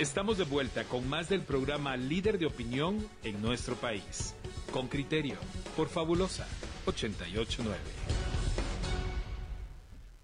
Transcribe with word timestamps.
Estamos 0.00 0.38
de 0.38 0.44
vuelta 0.44 0.84
con 0.84 1.06
más 1.10 1.28
del 1.28 1.42
programa 1.42 1.94
Líder 1.94 2.38
de 2.38 2.46
Opinión 2.46 3.06
en 3.22 3.42
nuestro 3.42 3.74
país. 3.74 4.34
Con 4.72 4.88
criterio, 4.88 5.34
por 5.76 5.88
Fabulosa 5.90 6.48
889. 6.86 7.76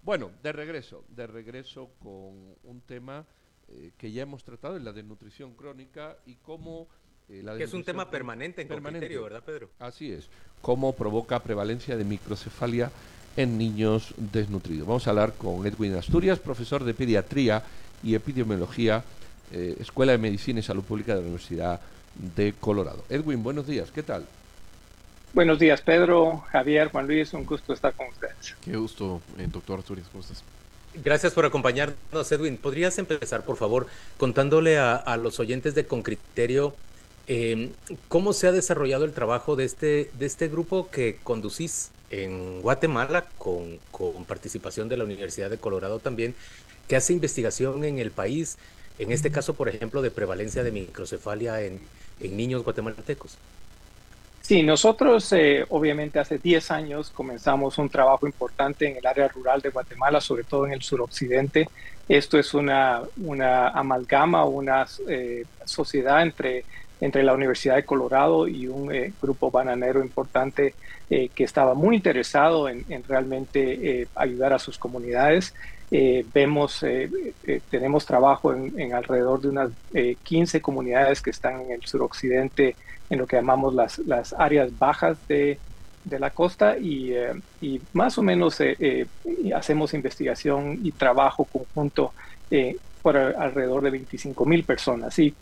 Bueno, 0.01 0.31
de 0.41 0.51
regreso, 0.51 1.05
de 1.09 1.27
regreso 1.27 1.91
con 1.99 2.55
un 2.63 2.81
tema 2.87 3.27
eh, 3.67 3.91
que 3.99 4.11
ya 4.11 4.23
hemos 4.23 4.43
tratado, 4.43 4.77
en 4.77 4.83
la 4.83 4.93
desnutrición 4.93 5.53
crónica 5.53 6.17
y 6.25 6.37
cómo... 6.37 6.87
Eh, 7.29 7.41
la 7.43 7.55
que 7.55 7.65
es 7.65 7.73
un 7.75 7.83
tema 7.83 8.09
permanente 8.09 8.63
en 8.63 8.69
permanente. 8.69 9.05
criterio, 9.05 9.25
¿verdad, 9.25 9.43
Pedro? 9.43 9.69
Así 9.77 10.11
es. 10.11 10.27
Cómo 10.59 10.95
provoca 10.95 11.43
prevalencia 11.43 11.95
de 11.95 12.03
microcefalia 12.03 12.91
en 13.35 13.59
niños 13.59 14.15
desnutridos. 14.17 14.87
Vamos 14.87 15.05
a 15.05 15.11
hablar 15.11 15.33
con 15.33 15.67
Edwin 15.67 15.93
Asturias, 15.93 16.39
profesor 16.39 16.83
de 16.83 16.95
pediatría 16.95 17.63
y 18.01 18.15
epidemiología 18.15 19.03
eh, 19.51 19.77
Escuela 19.79 20.11
de 20.11 20.17
Medicina 20.17 20.59
y 20.59 20.63
Salud 20.63 20.83
Pública 20.83 21.13
de 21.13 21.21
la 21.21 21.23
Universidad 21.23 21.79
de 22.35 22.53
Colorado. 22.59 23.03
Edwin, 23.09 23.43
buenos 23.43 23.67
días, 23.67 23.91
¿qué 23.91 24.03
tal? 24.03 24.25
Buenos 25.33 25.59
días, 25.59 25.81
Pedro, 25.81 26.43
Javier, 26.51 26.89
Juan 26.89 27.07
Luis, 27.07 27.33
un 27.33 27.45
gusto 27.45 27.73
estar 27.73 27.93
con 27.93 28.07
ustedes. 28.07 28.55
Qué 28.63 28.75
gusto, 28.75 29.21
eh, 29.37 29.47
doctor 29.51 29.79
Asturias, 29.79 30.07
¿cómo 30.11 30.21
estás? 30.21 30.43
Gracias 31.03 31.33
por 31.33 31.45
acompañarnos, 31.45 32.31
Edwin. 32.31 32.57
¿Podrías 32.57 32.97
empezar, 32.97 33.43
por 33.43 33.57
favor, 33.57 33.87
contándole 34.17 34.79
a, 34.79 35.17
los 35.21 35.39
oyentes 35.39 35.75
de 35.75 35.85
Con 35.85 36.01
Criterio 36.01 36.73
em, 37.27 37.71
cómo 38.07 38.33
se 38.33 38.47
ha 38.47 38.51
desarrollado 38.51 39.05
el 39.05 39.11
trabajo 39.11 39.55
de 39.55 39.65
este, 39.65 40.09
de 40.17 40.25
este 40.25 40.47
grupo 40.47 40.89
que 40.89 41.19
conducís 41.23 41.91
en 42.09 42.61
Guatemala, 42.61 43.25
con, 43.37 43.77
con 43.91 44.25
participación 44.25 44.89
de 44.89 44.97
la 44.97 45.03
Universidad 45.03 45.49
de 45.49 45.57
Colorado 45.57 45.99
también, 45.99 46.33
que 46.87 46.95
hace 46.95 47.13
investigación 47.13 47.83
en 47.83 47.99
el 47.99 48.11
país 48.11 48.57
en 48.99 49.11
este 49.11 49.31
caso, 49.31 49.53
por 49.53 49.69
ejemplo, 49.69 50.01
de 50.01 50.11
prevalencia 50.11 50.63
de 50.63 50.71
microcefalia 50.71 51.61
en, 51.61 51.79
niños 52.19 52.63
guatemaltecos? 52.63 53.37
Sí, 54.41 54.63
nosotros 54.63 55.31
eh, 55.33 55.65
obviamente 55.69 56.19
hace 56.19 56.39
10 56.39 56.71
años 56.71 57.11
comenzamos 57.11 57.77
un 57.77 57.89
trabajo 57.89 58.25
importante 58.25 58.89
en 58.89 58.97
el 58.97 59.05
área 59.05 59.27
rural 59.27 59.61
de 59.61 59.69
Guatemala, 59.69 60.21
sobre 60.21 60.45
todo 60.45 60.65
en 60.65 60.73
el 60.73 60.81
suroccidente. 60.81 61.69
Esto 62.07 62.39
es 62.39 62.53
una, 62.53 63.01
una 63.17 63.67
amalgama, 63.67 64.45
una 64.45 64.87
eh, 65.07 65.43
sociedad 65.65 66.23
entre, 66.23 66.63
entre 67.01 67.23
la 67.23 67.33
Universidad 67.33 67.75
de 67.75 67.83
Colorado 67.83 68.47
y 68.47 68.67
un 68.67 68.95
eh, 68.95 69.13
grupo 69.21 69.51
bananero 69.51 70.01
importante 70.01 70.73
que 71.09 71.45
estaba 71.45 71.73
muy 71.73 71.95
interesado 71.95 72.67
en, 72.67 72.83
en 72.89 73.01
realmente 73.05 74.09
ayudar 74.13 74.51
a 74.51 74.59
sus 74.59 74.77
comunidades. 74.77 75.53
Eh, 75.89 76.25
vemos, 76.33 76.83
eh, 76.83 77.09
eh, 77.45 77.61
tenemos 77.69 78.05
trabajo 78.05 78.53
en, 78.53 78.93
alrededor 78.93 79.39
de 79.39 79.47
unas 79.47 79.71
15 80.23 80.61
comunidades 80.61 81.21
que 81.21 81.29
están 81.29 81.61
en 81.61 81.71
el 81.71 81.85
suroccidente, 81.85 82.75
en 83.09 83.19
lo 83.19 83.25
que 83.25 83.37
llamamos 83.37 83.73
las, 83.73 83.99
las 83.99 84.33
áreas 84.33 84.77
bajas 84.77 85.17
de, 85.29 85.57
de 86.03 86.19
la 86.19 86.31
costa 86.31 86.77
y, 86.77 87.13
y, 87.61 87.81
más 87.93 88.17
o 88.17 88.21
menos 88.21 88.59
hacemos 89.55 89.93
investigación 89.93 90.79
y 90.83 90.91
trabajo 90.91 91.45
conjunto 91.45 92.11
por 93.01 93.15
alrededor 93.15 93.81
de 93.83 93.91
25 93.91 94.45
mil 94.45 94.63
personas. 94.65 95.17
Y 95.19 95.33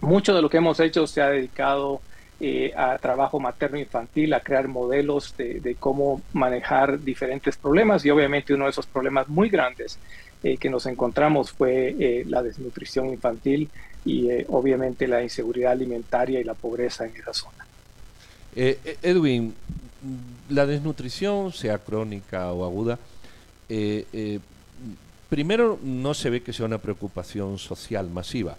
mucho 0.00 0.34
de 0.34 0.40
lo 0.40 0.48
que 0.48 0.56
hemos 0.56 0.80
hecho 0.80 1.06
se 1.06 1.20
ha 1.20 1.28
dedicado 1.28 2.00
eh, 2.44 2.72
a 2.76 2.98
trabajo 2.98 3.38
materno-infantil, 3.38 4.34
a 4.34 4.40
crear 4.40 4.66
modelos 4.66 5.32
de, 5.36 5.76
cómo 5.78 6.20
manejar 6.32 6.98
diferentes 6.98 7.56
problemas 7.56 8.04
y 8.04 8.10
obviamente 8.10 8.52
uno 8.52 8.64
de 8.64 8.72
esos 8.72 8.84
problemas 8.84 9.28
muy 9.28 9.48
grandes 9.48 9.96
eh, 10.42 10.56
que 10.56 10.68
nos 10.68 10.86
encontramos 10.86 11.52
fue 11.52 11.94
eh, 11.96 12.24
la 12.26 12.42
desnutrición 12.42 13.10
infantil 13.10 13.70
y 14.04 14.28
obviamente 14.48 15.06
la 15.06 15.22
inseguridad 15.22 15.70
alimentaria 15.70 16.40
y 16.40 16.42
la 16.42 16.54
pobreza 16.54 17.06
en 17.06 17.14
esa 17.14 17.32
zona. 17.32 17.64
Edwin, 18.56 19.54
la 20.48 20.66
desnutrición, 20.66 21.52
sea 21.52 21.78
crónica 21.78 22.52
o 22.52 22.64
aguda, 22.64 22.98
primero 25.28 25.78
no 25.80 26.12
se 26.12 26.28
ve 26.28 26.42
que 26.42 26.52
sea 26.52 26.66
una 26.66 26.78
preocupación 26.78 27.56
social 27.60 28.10
masiva. 28.10 28.56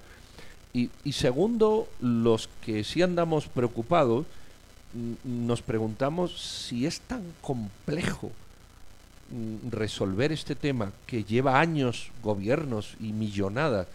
Y, 0.75 0.89
segundo, 1.11 1.87
los 2.01 2.49
que 2.65 2.83
sí 2.83 3.03
andamos 3.03 3.47
preocupados, 3.47 4.25
mm, 4.93 5.45
nos 5.45 5.61
preguntamos 5.61 6.41
si 6.41 6.87
es 6.87 6.99
tan 7.01 7.21
complejo 7.41 8.31
mm, 9.29 9.69
resolver 9.69 10.31
este 10.31 10.55
tema 10.55 10.91
que 11.05 11.23
lleva 11.23 11.59
años 11.59 12.09
gobiernos 12.23 12.95
y 12.99 13.13
millonadas 13.13 13.87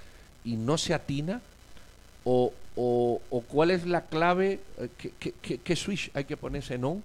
y 0.45 0.55
no 0.55 0.79
se 0.79 0.95
atina, 0.95 1.43
o, 2.25 2.53
cuál 3.49 3.73
es 3.73 3.87
la 3.87 4.03
clave, 4.03 4.61
eh, 4.79 4.89
qué, 5.65 5.77
switch 5.77 6.11
hay 6.15 6.25
que 6.25 6.37
ponerse 6.37 6.75
en 6.75 6.85
on 6.85 7.03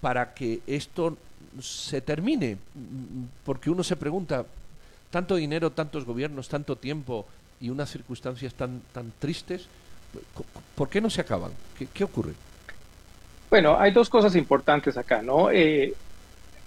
para 0.00 0.32
que 0.32 0.60
esto 0.66 1.18
se 1.60 2.00
termine, 2.00 2.54
mm, 2.54 3.24
porque 3.44 3.68
uno 3.68 3.84
se 3.84 3.96
pregunta, 3.96 4.46
tanto 5.10 5.36
dinero, 5.36 5.72
tantos 5.72 6.06
gobiernos, 6.06 6.48
tanto 6.48 6.76
tiempo, 6.76 7.26
y 7.60 7.68
unas 7.68 7.90
circunstancias 7.90 8.54
tan, 8.54 8.80
tan 8.92 9.12
tristes, 9.18 9.68
¿por 10.74 10.88
qué 10.88 11.00
no 11.00 11.10
se 11.10 11.20
acaban? 11.20 11.52
¿Qué, 11.92 12.04
ocurre? 12.04 12.32
Bueno, 13.50 13.78
hay 13.78 13.92
dos 13.92 14.08
cosas 14.08 14.34
importantes 14.34 14.96
acá, 14.96 15.22
¿no? 15.22 15.50
Eh, 15.50 15.94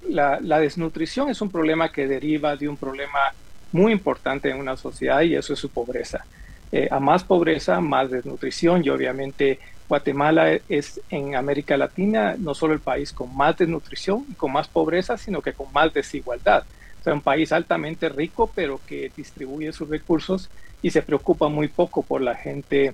la, 0.10 0.40
desnutrición 0.60 1.30
es 1.30 1.42
un 1.42 1.50
problema 1.50 1.92
que 1.92 2.08
deriva 2.08 2.56
de 2.56 2.68
un 2.68 2.78
problema 2.78 3.34
muy 3.72 3.92
importante 3.92 4.50
en 4.50 4.58
una 4.58 4.78
sociedad 4.78 5.22
y 5.22 5.36
eso 5.36 5.54
es 5.54 5.60
su 5.60 5.70
pobreza. 5.70 6.26
Eh, 6.72 6.88
a 6.90 7.00
más 7.00 7.24
pobreza, 7.24 7.80
más 7.82 8.12
desnutrición 8.12 8.84
y 8.84 8.90
obviamente 8.90 9.60
Guatemala 9.88 10.60
es 10.70 11.02
en 11.10 11.36
América 11.36 11.78
Latina 11.78 12.36
no 12.38 12.54
solo 12.54 12.74
el 12.74 12.80
país 12.80 13.14
con 13.14 13.36
más 13.36 13.58
desnutrición 13.58 14.26
y 14.30 14.34
con 14.34 14.52
más 14.52 14.68
pobreza, 14.68 15.18
sino 15.18 15.42
que 15.42 15.54
con 15.54 15.72
más 15.72 15.94
desigualdad. 15.94 16.64
O 17.00 17.04
sea, 17.04 17.14
un 17.14 17.22
país 17.22 17.52
altamente 17.52 18.10
rico, 18.10 18.50
pero 18.54 18.80
que 18.88 19.12
distribuye 19.16 19.74
sus 19.74 19.90
recursos 19.90 20.50
y 20.84 20.92
se 20.92 21.02
preocupa 21.02 21.48
muy 21.48 21.70
poco 21.70 22.04
por 22.04 22.22
la 22.22 22.36
gente 22.36 22.94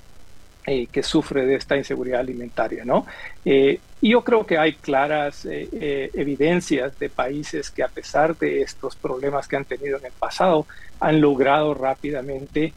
eh, 0.66 0.88
que 0.92 1.02
sufre 1.02 1.48
de 1.48 1.56
esta 1.56 1.76
inseguridad 1.76 2.20
alimentaria, 2.20 2.86
¿no? 2.86 3.08
Eh, 3.44 3.80
y 4.02 4.12
yo 4.12 4.24
creo 4.24 4.46
que 4.46 4.60
hay 4.60 4.74
claras 4.74 5.46
eh, 5.46 6.12
evidencias 6.14 6.98
de 7.00 7.10
países 7.10 7.72
que 7.72 7.82
a 7.82 7.88
pesar 7.88 8.38
de 8.38 8.62
estos 8.62 8.96
problemas 8.96 9.48
que 9.48 9.56
han 9.56 9.66
tenido 9.66 9.98
en 9.98 10.06
el 10.06 10.12
pasado, 10.12 10.68
han 11.00 11.20
logrado 11.20 11.74
rápidamente 11.74 12.74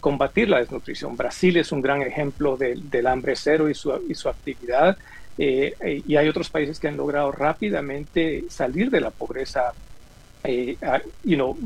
combatir 0.00 0.48
la 0.48 0.60
desnutrición. 0.60 1.16
Brasil 1.16 1.56
es 1.56 1.72
un 1.72 1.82
gran 1.82 2.00
ejemplo 2.00 2.56
del 2.56 3.06
hambre 3.08 3.34
cero 3.34 3.68
y 3.68 3.74
su, 3.74 3.92
y 4.08 4.14
su 4.14 4.28
actividad. 4.28 4.96
y 5.36 6.16
hay 6.16 6.28
otros 6.28 6.48
países 6.48 6.78
que 6.78 6.86
han 6.86 6.96
logrado 6.96 7.32
rápidamente 7.32 8.44
salir 8.48 8.90
de 8.90 9.00
la 9.00 9.10
pobreza 9.10 9.74
eh, 10.46 10.76
no, 11.24 11.56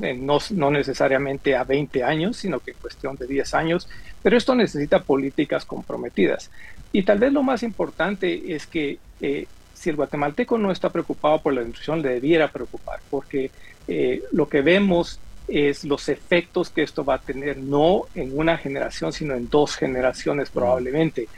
no, 0.51 0.71
necesariamente 0.71 1.55
a 1.55 1.65
20 1.65 2.03
años, 2.03 2.37
sino 2.37 2.61
que 2.61 2.71
en 2.71 2.77
cuestión 2.79 3.17
de 3.17 3.27
10 3.27 3.55
años, 3.55 3.89
pero 4.23 4.37
esto 4.37 4.55
necesita 4.55 5.03
políticas 5.03 5.65
comprometidas. 5.65 6.51
Y 6.93 7.03
tal 7.03 7.19
vez 7.19 7.33
lo 7.33 7.43
más 7.43 7.63
importante 7.63 8.55
es 8.55 8.67
que 8.67 8.99
eh, 9.21 9.47
si 9.75 9.91
el 9.91 9.97
guatemalteco 9.97 10.59
no 10.59 10.73
está 10.73 10.91
preocupado 10.91 11.41
por 11.41 11.55
la 11.55 11.63
nutrición, 11.63 12.03
le 12.03 12.11
debiera 12.11 12.51
preocupar, 12.51 13.01
porque 13.11 13.51
eh, 13.87 14.23
lo 14.33 14.49
que 14.49 14.63
vemos 14.63 15.21
es 15.49 15.85
los 15.85 16.09
efectos 16.09 16.71
que 16.71 16.83
esto 16.83 17.05
va 17.05 17.15
a 17.15 17.19
tener 17.19 17.59
no 17.59 18.03
en 18.15 18.39
una 18.39 18.57
generación, 18.57 19.12
sino 19.12 19.35
en 19.35 19.49
dos 19.49 19.77
generaciones 19.77 20.51
probablemente 20.51 21.29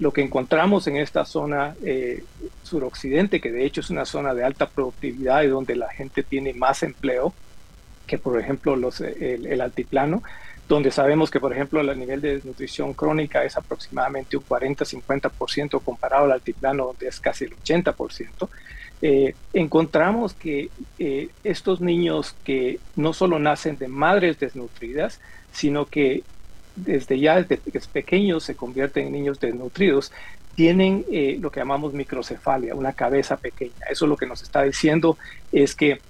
lo 0.00 0.12
que 0.12 0.22
encontramos 0.22 0.86
en 0.86 0.96
esta 0.96 1.24
zona 1.26 1.76
eh, 1.84 2.24
suroccidente, 2.64 3.40
que 3.40 3.52
de 3.52 3.66
hecho 3.66 3.82
es 3.82 3.90
una 3.90 4.06
zona 4.06 4.34
de 4.34 4.42
alta 4.42 4.66
productividad 4.66 5.42
y 5.42 5.48
donde 5.48 5.76
la 5.76 5.90
gente 5.90 6.22
tiene 6.22 6.54
más 6.54 6.82
empleo 6.82 7.34
que, 8.06 8.16
por 8.18 8.40
ejemplo, 8.40 8.74
los, 8.76 9.02
el, 9.02 9.60
altiplano, 9.60 10.22
donde 10.66 10.90
sabemos 10.90 11.30
que, 11.30 11.38
por 11.38 11.52
ejemplo, 11.52 11.80
el 11.80 11.98
nivel 11.98 12.22
de 12.22 12.34
desnutrición 12.34 12.94
crónica 12.94 13.44
es 13.44 13.56
aproximadamente 13.56 14.36
un 14.38 14.44
40-50% 14.44 15.82
comparado 15.84 16.24
al 16.24 16.32
altiplano, 16.32 16.86
donde 16.86 17.06
es 17.06 17.20
casi 17.20 17.44
el 17.44 17.56
80%. 17.56 18.48
Eh, 19.02 19.34
encontramos 19.52 20.32
que 20.32 20.70
eh, 20.98 21.28
estos 21.44 21.80
niños 21.80 22.34
que 22.42 22.80
no 22.96 23.12
solo 23.12 23.38
nacen 23.38 23.76
de 23.76 23.88
madres 23.88 24.40
desnutridas, 24.40 25.20
sino 25.52 25.86
que 25.86 26.22
desde 26.84 27.18
ya 27.18 27.42
desde 27.42 27.80
pequeños 27.92 28.44
se 28.44 28.56
convierten 28.56 29.06
en 29.06 29.12
niños 29.12 29.40
desnutridos, 29.40 30.12
tienen 30.54 31.04
eh, 31.10 31.38
lo 31.40 31.50
que 31.50 31.60
llamamos 31.60 31.92
microcefalia, 31.92 32.74
una 32.74 32.92
cabeza 32.92 33.36
pequeña. 33.36 33.86
Eso 33.88 34.06
lo 34.06 34.16
que 34.16 34.26
nos 34.26 34.42
está 34.42 34.62
diciendo 34.62 35.16
es 35.52 35.74
que 35.74 36.00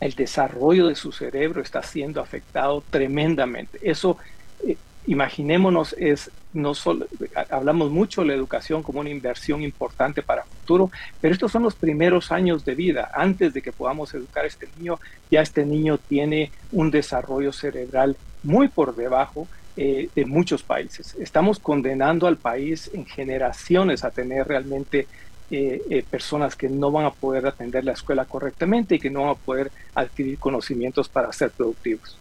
el 0.00 0.14
desarrollo 0.14 0.88
de 0.88 0.94
su 0.94 1.12
cerebro 1.12 1.62
está 1.62 1.82
siendo 1.82 2.20
afectado 2.20 2.82
tremendamente. 2.90 3.78
Eso, 3.82 4.18
eh, 4.66 4.76
imaginémonos, 5.06 5.94
es 5.98 6.30
no 6.52 6.74
solo, 6.74 7.06
hablamos 7.50 7.90
mucho 7.90 8.22
de 8.22 8.28
la 8.28 8.34
educación 8.34 8.82
como 8.82 9.00
una 9.00 9.10
inversión 9.10 9.62
importante 9.62 10.22
para 10.22 10.42
el 10.42 10.48
futuro, 10.48 10.90
pero 11.20 11.32
estos 11.32 11.52
son 11.52 11.62
los 11.62 11.74
primeros 11.74 12.32
años 12.32 12.64
de 12.64 12.74
vida. 12.74 13.10
Antes 13.14 13.54
de 13.54 13.62
que 13.62 13.72
podamos 13.72 14.12
educar 14.14 14.44
a 14.44 14.48
este 14.48 14.68
niño, 14.78 14.98
ya 15.30 15.42
este 15.42 15.64
niño 15.64 15.98
tiene 15.98 16.50
un 16.72 16.90
desarrollo 16.90 17.52
cerebral 17.52 18.16
muy 18.42 18.68
por 18.68 18.96
debajo 18.96 19.46
eh, 19.76 20.08
de 20.14 20.24
muchos 20.24 20.62
países. 20.62 21.14
Estamos 21.20 21.58
condenando 21.58 22.26
al 22.26 22.36
país 22.36 22.90
en 22.94 23.04
generaciones 23.04 24.04
a 24.04 24.10
tener 24.10 24.48
realmente 24.48 25.06
eh, 25.50 25.80
eh, 25.90 26.04
personas 26.08 26.56
que 26.56 26.68
no 26.68 26.90
van 26.90 27.04
a 27.04 27.10
poder 27.10 27.46
atender 27.46 27.84
la 27.84 27.92
escuela 27.92 28.24
correctamente 28.24 28.96
y 28.96 28.98
que 28.98 29.10
no 29.10 29.22
van 29.22 29.30
a 29.30 29.34
poder 29.34 29.70
adquirir 29.94 30.38
conocimientos 30.38 31.08
para 31.08 31.32
ser 31.32 31.50
productivos. 31.50 32.18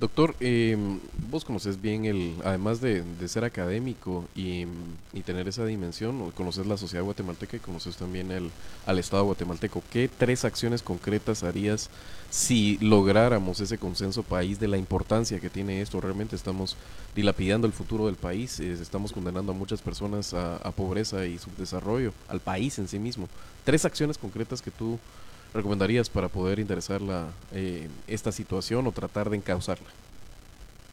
Doctor, 0.00 0.36
em, 0.38 1.00
vos 1.28 1.44
conoces 1.44 1.82
bien 1.82 2.04
el, 2.04 2.36
además 2.44 2.80
de, 2.80 3.02
ser 3.26 3.42
académico 3.42 4.24
y, 4.36 4.64
tener 5.24 5.48
esa 5.48 5.66
dimensión, 5.66 6.30
conoces 6.30 6.66
la 6.66 6.76
sociedad 6.76 7.04
guatemalteca 7.04 7.56
y 7.56 7.60
conoces 7.60 7.96
también 7.96 8.30
el, 8.30 8.50
al 8.86 8.98
Estado 9.00 9.24
guatemalteco. 9.24 9.82
¿Qué 9.90 10.08
tres 10.08 10.44
acciones 10.44 10.82
concretas 10.82 11.42
harías 11.42 11.90
si 12.30 12.78
lográramos 12.78 13.60
ese 13.60 13.76
consenso 13.76 14.22
país 14.22 14.60
de 14.60 14.68
la 14.68 14.78
importancia 14.78 15.40
que 15.40 15.50
tiene 15.50 15.82
esto? 15.82 16.00
Realmente 16.00 16.36
estamos 16.36 16.76
dilapidando 17.16 17.66
el 17.66 17.72
futuro 17.72 18.06
del 18.06 18.14
país, 18.14 18.60
estamos 18.60 19.12
condenando 19.12 19.50
a 19.50 19.54
muchas 19.56 19.82
personas 19.82 20.32
a, 20.32 20.56
a 20.56 20.70
pobreza 20.70 21.26
y 21.26 21.38
subdesarrollo, 21.38 22.12
al 22.28 22.38
país 22.38 22.78
en 22.78 22.86
sí 22.86 23.00
mismo. 23.00 23.28
Tres 23.64 23.84
acciones 23.84 24.16
concretas 24.16 24.62
que 24.62 24.70
tú 24.70 24.98
recomendarías 25.54 26.10
para 26.10 26.28
poder 26.28 26.58
interesarla 26.58 27.28
eh, 27.52 27.88
esta 28.06 28.32
situación 28.32 28.86
o 28.86 28.92
tratar 28.92 29.30
de 29.30 29.36
encauzarla? 29.36 29.86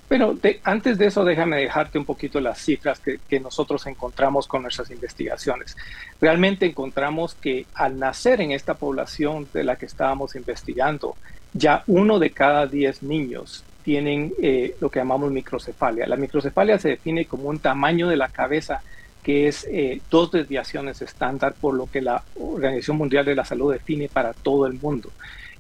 Bueno, 0.08 0.38
antes 0.64 1.00
de 1.00 1.08
eso 1.08 1.26
déjame 1.26 1.58
dejarte 1.58 1.98
un 1.98 2.06
poquito 2.06 2.40
las 2.40 2.60
cifras 2.60 3.00
que, 3.00 3.20
que, 3.28 3.40
nosotros 3.40 3.88
encontramos 3.88 4.48
con 4.48 4.62
nuestras 4.62 4.92
investigaciones. 4.92 5.76
Realmente 6.22 6.68
encontramos 6.68 7.34
que 7.34 7.66
al 7.74 7.98
nacer 7.98 8.40
en 8.40 8.52
esta 8.52 8.76
población 8.76 9.48
de 9.52 9.64
la 9.64 9.78
que 9.78 9.88
estábamos 9.88 10.36
investigando, 10.36 11.16
ya 11.54 11.84
uno 11.88 12.20
de 12.20 12.30
cada 12.30 12.68
diez 12.68 13.02
niños 13.02 13.64
tienen 13.86 14.34
eh, 14.42 14.76
lo 14.82 14.90
que 14.90 15.00
llamamos 15.00 15.32
microcefalia. 15.32 16.08
La 16.08 16.18
microcefalia 16.18 16.80
se 16.80 16.90
define 16.90 17.26
como 17.26 17.50
un 17.50 17.60
tamaño 17.60 18.10
de 18.10 18.18
la 18.18 18.30
cabeza 18.30 18.82
que 19.26 19.48
es 19.48 19.66
eh, 19.72 20.02
dos 20.12 20.30
desviaciones 20.30 21.02
estándar 21.02 21.56
por 21.60 21.74
lo 21.74 21.88
que 21.88 22.00
la 22.00 22.24
Organización 22.40 22.98
Mundial 22.98 23.26
de 23.26 23.34
la 23.34 23.44
Salud 23.44 23.74
define 23.74 24.08
para 24.08 24.34
todo 24.34 24.68
el 24.68 24.74
mundo. 24.74 25.10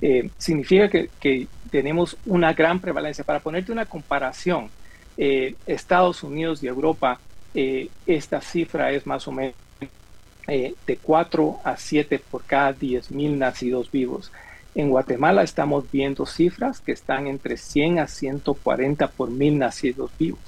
Eh, 0.03 0.29
significa 0.38 0.88
que, 0.88 1.47
tenemos 1.71 2.15
una 2.27 2.53
gran 2.53 2.79
prevalencia. 2.79 3.23
Para 3.23 3.39
ponerte 3.39 3.71
una 3.71 3.88
comparación, 3.88 4.69
eh, 5.17 5.56
Estados 5.65 6.23
Unidos 6.23 6.62
y 6.62 6.67
Europa, 6.67 7.19
esta 8.06 8.39
cifra 8.39 8.91
es 8.91 9.07
más 9.07 9.27
o 9.27 9.31
menos 9.31 9.56
de 10.45 11.00
4 11.01 11.59
a 11.63 11.75
7 11.75 12.21
por 12.29 12.44
cada 12.44 12.71
10 12.71 13.12
mil 13.12 13.39
nacidos 13.39 13.89
vivos. 13.89 14.31
En 14.75 14.89
Guatemala 14.89 15.41
estamos 15.41 15.89
viendo 15.91 16.25
cifras 16.25 16.81
que 16.81 16.91
están 16.91 17.27
entre 17.27 17.57
100 17.57 18.00
a 18.00 18.07
140 18.07 19.07
por 19.07 19.31
mil 19.31 19.57
nacidos 19.57 20.12
vivos. 20.19 20.39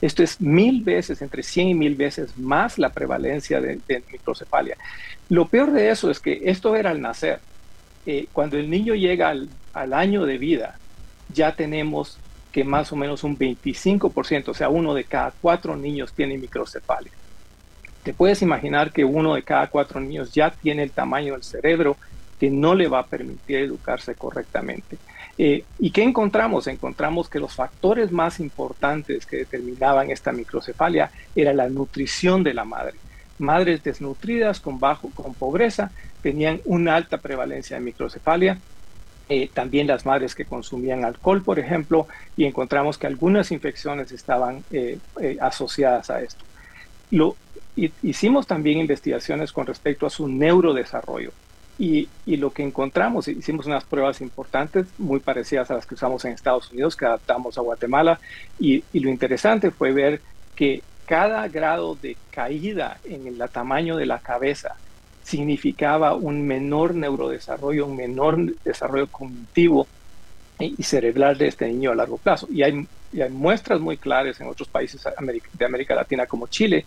Esto 0.00 0.22
es 0.22 0.40
mil 0.40 0.82
veces, 0.82 1.22
entre 1.22 1.42
100 1.42 1.68
y 1.68 1.74
mil 1.74 1.94
veces 1.94 2.36
más 2.36 2.78
la 2.78 2.90
prevalencia 2.90 3.60
de, 3.60 3.80
microcefalia. 4.12 4.76
Lo 5.28 5.48
peor 5.48 5.72
de 5.72 5.90
eso 5.90 6.10
es 6.10 6.20
que 6.20 6.42
esto 6.44 6.76
era 6.76 6.90
al 6.90 7.00
nacer. 7.00 7.40
Eh, 8.04 8.26
cuando 8.32 8.58
el 8.58 8.68
niño 8.70 8.94
llega 8.94 9.30
al, 9.30 9.48
año 9.92 10.24
de 10.24 10.38
vida, 10.38 10.78
ya 11.32 11.54
tenemos 11.54 12.18
que 12.52 12.62
más 12.64 12.92
o 12.92 12.96
menos 12.96 13.24
un 13.24 13.38
25%, 13.38 14.48
o 14.48 14.54
sea, 14.54 14.68
uno 14.68 14.94
de 14.94 15.04
cada 15.04 15.32
cuatro 15.40 15.76
niños 15.76 16.12
tiene 16.12 16.38
microcefalia. 16.38 17.12
Te 18.02 18.14
puedes 18.14 18.40
imaginar 18.42 18.92
que 18.92 19.04
uno 19.04 19.34
de 19.34 19.42
cada 19.42 19.66
cuatro 19.66 20.00
niños 20.00 20.32
ya 20.32 20.50
tiene 20.50 20.82
el 20.84 20.90
tamaño 20.90 21.32
del 21.32 21.42
cerebro 21.42 21.96
que 22.38 22.50
no 22.50 22.74
le 22.74 22.88
va 22.88 23.00
a 23.00 23.06
permitir 23.06 23.56
educarse 23.58 24.14
correctamente. 24.14 24.98
Eh, 25.38 25.64
¿Y 25.78 25.90
qué 25.90 26.02
encontramos? 26.02 26.66
Encontramos 26.66 27.28
que 27.28 27.40
los 27.40 27.54
factores 27.54 28.10
más 28.10 28.40
importantes 28.40 29.26
que 29.26 29.38
determinaban 29.38 30.10
esta 30.10 30.32
microcefalia 30.32 31.10
era 31.34 31.52
la 31.52 31.68
nutrición 31.68 32.42
de 32.42 32.54
la 32.54 32.64
madre. 32.64 32.94
Madres 33.38 33.82
desnutridas 33.82 34.60
con 34.60 34.80
bajo, 34.80 35.10
con 35.10 35.34
pobreza, 35.34 35.90
tenían 36.22 36.60
una 36.64 36.96
alta 36.96 37.18
prevalencia 37.18 37.76
de 37.76 37.84
microcefalia. 37.84 38.58
Eh, 39.28 39.50
también 39.52 39.88
las 39.88 40.06
madres 40.06 40.34
que 40.34 40.44
consumían 40.44 41.04
alcohol, 41.04 41.42
por 41.42 41.58
ejemplo, 41.58 42.06
y 42.36 42.44
encontramos 42.44 42.96
que 42.96 43.08
algunas 43.08 43.50
infecciones 43.50 44.12
estaban 44.12 44.64
eh, 44.70 44.98
asociadas 45.40 46.08
a 46.10 46.22
esto. 46.22 46.44
Hicimos 48.02 48.46
también 48.46 48.78
investigaciones 48.78 49.52
con 49.52 49.66
respecto 49.66 50.06
a 50.06 50.10
su 50.10 50.28
neurodesarrollo. 50.28 51.32
Y, 51.78 52.08
lo 52.26 52.50
que 52.52 52.62
encontramos, 52.62 53.28
hicimos 53.28 53.66
unas 53.66 53.84
pruebas 53.84 54.20
importantes, 54.20 54.86
muy 54.98 55.20
parecidas 55.20 55.70
a 55.70 55.74
las 55.74 55.86
que 55.86 55.94
usamos 55.94 56.24
en 56.24 56.32
Estados 56.32 56.70
Unidos, 56.70 56.96
que 56.96 57.04
adaptamos 57.04 57.58
a 57.58 57.60
Guatemala, 57.60 58.18
y, 58.58 58.82
lo 58.94 59.10
interesante 59.10 59.70
fue 59.70 59.92
ver 59.92 60.20
que 60.54 60.82
cada 61.06 61.46
grado 61.48 61.94
de 61.94 62.16
caída 62.30 62.98
en 63.04 63.26
el 63.26 63.38
tamaño 63.50 63.96
de 63.96 64.06
la 64.06 64.18
cabeza 64.18 64.76
significaba 65.22 66.14
un 66.14 66.46
menor 66.46 66.94
neurodesarrollo, 66.94 67.86
un 67.86 67.96
menor 67.96 68.54
desarrollo 68.64 69.06
cognitivo 69.08 69.86
y 70.58 70.82
cerebral 70.82 71.36
de 71.36 71.48
este 71.48 71.68
niño 71.68 71.92
a 71.92 71.94
largo 71.94 72.16
plazo. 72.16 72.48
Y 72.50 72.62
hay, 72.62 72.86
y 73.12 73.20
hay 73.20 73.30
muestras 73.30 73.80
muy 73.80 73.96
claras 73.96 74.40
en 74.40 74.48
otros 74.48 74.68
países 74.68 75.02
de 75.52 75.64
América 75.64 75.94
Latina 75.94 76.26
como 76.26 76.46
Chile, 76.46 76.86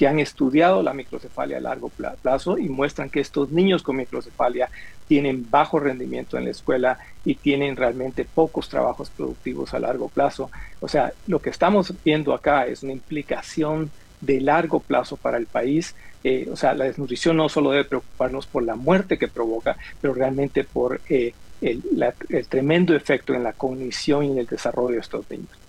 que 0.00 0.08
han 0.08 0.18
estudiado 0.18 0.82
la 0.82 0.94
microcefalia 0.94 1.58
a 1.58 1.60
largo 1.60 1.90
plazo 2.22 2.56
y 2.56 2.70
muestran 2.70 3.10
que 3.10 3.20
estos 3.20 3.50
niños 3.50 3.82
con 3.82 3.96
microcefalia 3.96 4.70
tienen 5.06 5.46
bajo 5.50 5.78
rendimiento 5.78 6.38
en 6.38 6.46
la 6.46 6.52
escuela 6.52 6.98
y 7.22 7.34
tienen 7.34 7.76
realmente 7.76 8.24
pocos 8.24 8.70
trabajos 8.70 9.10
productivos 9.10 9.74
a 9.74 9.78
largo 9.78 10.08
plazo. 10.08 10.50
O 10.80 10.88
sea, 10.88 11.12
lo 11.26 11.40
que 11.40 11.50
estamos 11.50 11.92
viendo 12.02 12.32
acá 12.32 12.64
es 12.66 12.82
una 12.82 12.94
implicación 12.94 13.90
de 14.22 14.40
largo 14.40 14.80
plazo 14.80 15.18
para 15.18 15.36
el 15.36 15.44
país. 15.44 15.94
Eh, 16.24 16.48
o 16.50 16.56
sea, 16.56 16.72
la 16.72 16.86
desnutrición 16.86 17.36
no 17.36 17.50
solo 17.50 17.70
debe 17.70 17.84
preocuparnos 17.84 18.46
por 18.46 18.62
la 18.62 18.76
muerte 18.76 19.18
que 19.18 19.28
provoca, 19.28 19.76
pero 20.00 20.14
realmente 20.14 20.64
por 20.64 21.02
eh, 21.10 21.34
el, 21.60 21.82
el 22.30 22.46
tremendo 22.46 22.96
efecto 22.96 23.34
en 23.34 23.42
la 23.42 23.52
cognición 23.52 24.24
y 24.24 24.30
en 24.30 24.38
el 24.38 24.46
desarrollo 24.46 24.94
de 24.94 25.00
estos 25.00 25.30
niños. 25.30 25.59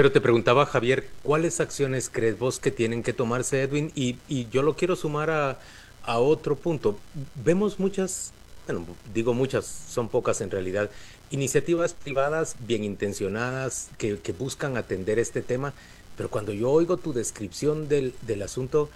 Pero 0.00 0.12
te 0.12 0.22
preguntaba, 0.22 0.64
Javier, 0.64 1.06
¿cuáles 1.22 1.60
acciones 1.60 2.08
crees 2.10 2.38
vos 2.38 2.58
que 2.58 2.70
tienen 2.70 3.02
que 3.02 3.12
tomarse, 3.12 3.60
Edwin? 3.60 3.92
Y, 3.94 4.16
yo 4.50 4.62
lo 4.62 4.74
quiero 4.74 4.96
sumar 4.96 5.28
a, 5.28 5.58
otro 6.18 6.56
punto. 6.56 6.98
Vemos 7.44 7.78
muchas, 7.78 8.32
bueno, 8.66 8.86
digo 9.12 9.34
muchas, 9.34 9.66
son 9.66 10.08
pocas 10.08 10.40
en 10.40 10.50
realidad, 10.50 10.88
iniciativas 11.30 11.92
privadas 11.92 12.56
bien 12.66 12.82
intencionadas 12.82 13.90
que, 13.98 14.16
buscan 14.38 14.78
atender 14.78 15.18
este 15.18 15.42
tema, 15.42 15.74
pero 16.16 16.30
cuando 16.30 16.54
yo 16.54 16.70
oigo 16.70 16.96
tu 16.96 17.12
descripción 17.12 17.86
del, 17.86 18.14
asunto, 18.42 18.88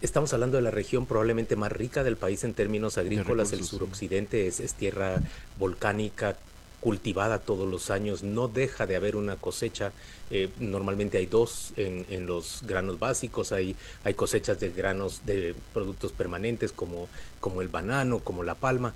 estamos 0.00 0.32
hablando 0.32 0.56
de 0.56 0.62
la 0.62 0.70
región 0.70 1.04
probablemente 1.04 1.56
más 1.56 1.72
rica 1.72 2.04
del 2.04 2.16
país 2.16 2.42
en 2.44 2.54
términos 2.54 2.96
agrícolas, 2.96 3.52
el 3.52 3.64
suroccidente 3.64 4.46
es, 4.46 4.60
es 4.60 4.72
tierra 4.72 5.20
volcánica, 5.58 6.38
cultivada 6.80 7.38
todos 7.38 7.68
los 7.68 7.90
años, 7.90 8.22
no 8.22 8.48
deja 8.48 8.86
de 8.86 8.96
haber 8.96 9.16
una 9.16 9.36
cosecha. 9.36 9.92
Eh, 10.30 10.48
normalmente 10.58 11.18
hay 11.18 11.26
dos 11.26 11.72
en, 11.76 12.26
los 12.26 12.62
granos 12.66 12.98
básicos, 12.98 13.52
hay, 13.52 13.76
hay 14.04 14.14
cosechas 14.14 14.60
de 14.60 14.70
granos 14.70 15.22
de 15.26 15.54
productos 15.74 16.12
permanentes 16.12 16.72
como, 16.72 17.08
como 17.40 17.62
el 17.62 17.68
banano, 17.68 18.20
como 18.20 18.42
la 18.42 18.54
palma, 18.54 18.94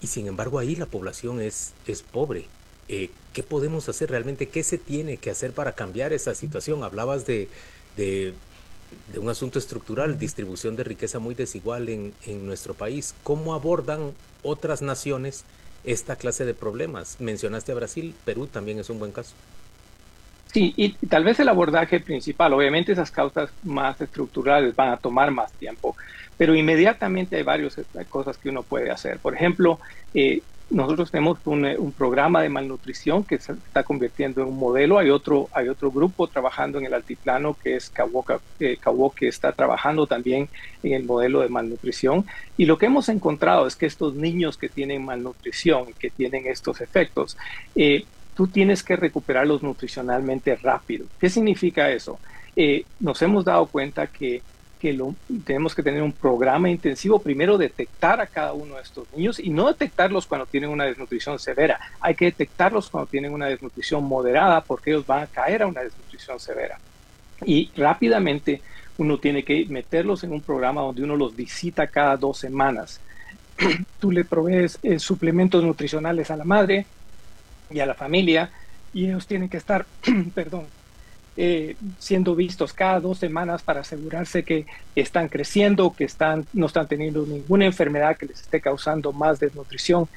y 0.00 0.06
sin 0.08 0.26
embargo 0.26 0.58
ahí 0.58 0.74
la 0.74 0.86
población 0.86 1.40
es, 1.40 1.72
es 1.86 2.02
pobre. 2.02 2.46
Eh, 2.88 3.10
¿Qué 3.32 3.42
podemos 3.42 3.88
hacer 3.88 4.10
realmente? 4.10 4.48
¿Qué 4.48 4.62
se 4.62 4.76
tiene 4.76 5.16
que 5.16 5.30
hacer 5.30 5.52
para 5.52 5.72
cambiar 5.72 6.12
esa 6.12 6.34
situación? 6.34 6.82
Hablabas 6.82 7.24
de, 7.26 7.48
de, 7.96 8.34
de 9.12 9.18
un 9.18 9.28
asunto 9.28 9.58
estructural, 9.58 10.18
distribución 10.18 10.74
de 10.74 10.84
riqueza 10.84 11.18
muy 11.18 11.34
desigual 11.34 11.88
en, 11.88 12.12
en 12.26 12.46
nuestro 12.46 12.74
país. 12.74 13.14
¿Cómo 13.22 13.54
abordan 13.54 14.12
otras 14.42 14.82
naciones? 14.82 15.44
Esta 15.84 16.16
clase 16.16 16.44
de 16.44 16.54
problemas. 16.54 17.16
Mencionaste 17.20 17.72
a 17.72 17.76
Brasil, 17.76 18.14
Perú 18.24 18.46
también 18.46 18.78
es 18.78 18.90
un 18.90 18.98
buen 18.98 19.12
caso. 19.12 19.34
Sí, 20.52 20.74
y 20.76 20.90
tal 21.06 21.24
vez 21.24 21.40
el 21.40 21.48
abordaje 21.48 21.98
principal, 22.00 22.52
obviamente 22.52 22.92
esas 22.92 23.10
causas 23.10 23.50
más 23.62 23.98
estructurales 24.00 24.76
van 24.76 24.90
a 24.90 24.98
tomar 24.98 25.30
más 25.30 25.50
tiempo, 25.52 25.96
pero 26.36 26.54
inmediatamente 26.54 27.36
hay 27.36 27.42
varias 27.42 27.80
cosas 28.10 28.36
que 28.36 28.50
uno 28.50 28.62
puede 28.62 28.90
hacer. 28.90 29.18
Por 29.18 29.34
ejemplo, 29.34 29.80
eh, 30.12 30.42
nosotros 30.72 31.10
tenemos 31.10 31.38
eh, 31.38 31.76
un, 31.78 31.92
programa 31.92 32.40
de 32.40 32.48
malnutrición 32.48 33.24
que 33.24 33.38
se 33.38 33.52
está 33.52 33.84
convirtiendo 33.84 34.40
en 34.40 34.48
un 34.48 34.58
modelo. 34.58 34.98
Hay 34.98 35.10
otro, 35.10 35.48
hay 35.52 35.68
otro 35.68 35.90
grupo 35.90 36.26
trabajando 36.26 36.78
en 36.78 36.86
el 36.86 36.94
altiplano 36.94 37.56
que 37.62 37.76
es 37.76 37.90
Kawoka, 37.90 38.40
eh, 38.58 38.78
que 39.14 39.28
está 39.28 39.52
trabajando 39.52 40.06
también 40.06 40.48
en 40.82 40.94
el 40.94 41.04
modelo 41.04 41.40
de 41.40 41.48
malnutrición. 41.48 42.24
Y 42.56 42.64
lo 42.64 42.78
que 42.78 42.86
hemos 42.86 43.08
encontrado 43.10 43.66
es 43.66 43.76
que 43.76 43.86
estos 43.86 44.14
niños 44.14 44.56
que 44.56 44.68
tienen 44.68 45.04
malnutrición, 45.04 45.92
que 45.98 46.10
tienen 46.10 46.46
estos 46.46 46.80
efectos, 46.80 47.36
eh, 47.76 48.04
tú 48.34 48.46
tienes 48.46 48.82
que 48.82 48.96
recuperarlos 48.96 49.62
nutricionalmente 49.62 50.56
rápido. 50.56 51.06
¿Qué 51.20 51.28
significa 51.28 51.90
eso? 51.90 52.18
nos 53.00 53.22
hemos 53.22 53.46
dado 53.46 53.64
cuenta 53.64 54.06
que 54.08 54.42
que 54.82 54.92
lo, 54.92 55.14
tenemos 55.44 55.76
que 55.76 55.82
tener 55.84 56.02
un 56.02 56.10
programa 56.10 56.68
intensivo, 56.68 57.20
primero 57.20 57.56
detectar 57.56 58.20
a 58.20 58.26
cada 58.26 58.52
uno 58.52 58.74
de 58.74 58.82
estos 58.82 59.06
niños 59.14 59.38
y 59.38 59.48
no 59.48 59.68
detectarlos 59.68 60.26
cuando 60.26 60.44
tienen 60.44 60.70
una 60.70 60.86
desnutrición 60.86 61.38
severa, 61.38 61.78
hay 62.00 62.16
que 62.16 62.24
detectarlos 62.24 62.90
cuando 62.90 63.08
tienen 63.08 63.32
una 63.32 63.46
desnutrición 63.46 64.02
moderada 64.02 64.60
porque 64.60 64.90
ellos 64.90 65.06
van 65.06 65.22
a 65.22 65.26
caer 65.28 65.62
a 65.62 65.68
una 65.68 65.82
desnutrición 65.82 66.40
severa. 66.40 66.80
Y 67.46 67.70
rápidamente 67.76 68.60
uno 68.98 69.18
tiene 69.18 69.44
que 69.44 69.64
meterlos 69.66 70.24
en 70.24 70.32
un 70.32 70.40
programa 70.40 70.80
donde 70.80 71.04
uno 71.04 71.14
los 71.14 71.36
visita 71.36 71.86
cada 71.86 72.16
dos 72.16 72.38
semanas. 72.38 73.00
Tú 74.00 74.10
le 74.10 74.24
provees 74.24 74.80
eh, 74.82 74.98
suplementos 74.98 75.62
nutricionales 75.62 76.32
a 76.32 76.36
la 76.36 76.44
madre 76.44 76.86
y 77.70 77.78
a 77.78 77.86
la 77.86 77.94
familia 77.94 78.50
y 78.92 79.04
ellos 79.06 79.28
tienen 79.28 79.48
que 79.48 79.58
estar, 79.58 79.86
perdón, 80.34 80.66
eh, 81.36 81.76
siendo 81.98 82.34
vistos 82.34 82.72
cada 82.72 83.00
dos 83.00 83.18
semanas 83.18 83.62
para 83.62 83.80
asegurarse 83.80 84.42
que 84.42 84.66
están 84.94 85.28
creciendo, 85.28 85.94
que 85.96 86.04
están, 86.04 86.46
no 86.52 86.66
están 86.66 86.86
teniendo 86.88 87.24
ninguna 87.26 87.64
enfermedad 87.64 88.16
que 88.16 88.26
les 88.26 88.40
esté 88.40 88.60
causando 88.60 89.12
más 89.12 89.40
desnutrición. 89.40 90.08